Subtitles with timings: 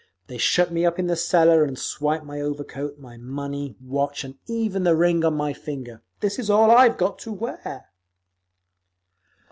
[0.25, 4.33] They shut me up in the cellar and swiped my overcoat, my money, watch and
[4.47, 6.01] even the ring on my finger.
[6.21, 7.91] This is all I've got to wear!"